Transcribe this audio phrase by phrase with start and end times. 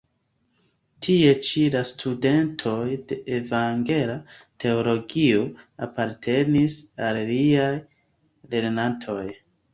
[1.07, 4.15] Tie ĉi la studentoj de evangela
[4.65, 5.45] teologio
[5.89, 6.81] apartenis
[7.11, 7.71] al liaj
[8.57, 9.23] lernantoj.